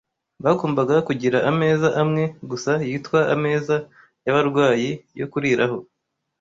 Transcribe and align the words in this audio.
Bagombaga 0.45 0.95
kugira 1.07 1.37
ameza 1.51 1.87
amwe 2.01 2.23
gusa 2.49 2.71
yitwa 2.87 3.19
ameza 3.35 3.75
y’abarwayi 4.25 4.89
yo 5.19 5.25
kuriraho 5.31 5.77